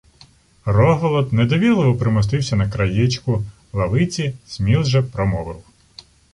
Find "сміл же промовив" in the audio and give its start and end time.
4.47-5.63